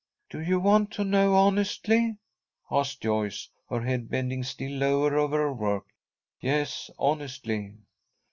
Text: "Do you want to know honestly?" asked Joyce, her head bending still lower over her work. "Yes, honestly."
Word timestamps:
"Do 0.31 0.39
you 0.41 0.59
want 0.59 0.89
to 0.93 1.03
know 1.03 1.35
honestly?" 1.35 2.17
asked 2.71 3.01
Joyce, 3.03 3.49
her 3.69 3.81
head 3.81 4.09
bending 4.09 4.41
still 4.41 4.71
lower 4.79 5.15
over 5.15 5.37
her 5.37 5.53
work. 5.53 5.85
"Yes, 6.39 6.89
honestly." 6.97 7.75